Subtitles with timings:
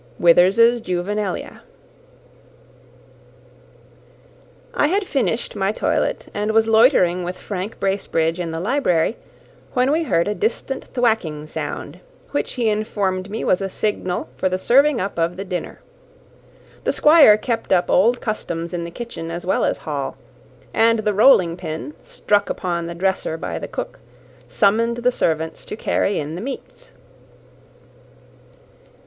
[0.17, 1.61] WITHERS'S Juvenilia.
[4.73, 9.17] I had finished my toilet, and was loitering with Frank Bracebridge in the library,
[9.73, 11.99] when we heard a distant thwacking sound,
[12.31, 15.81] which he informed me was a signal for the serving up of the dinner.
[16.83, 20.17] The Squire kept up old customs in kitchen as well as hall;
[20.73, 23.99] and the rolling pin, struck upon the dresser by the cook,
[24.47, 26.91] summoned the servants to carry in the meats.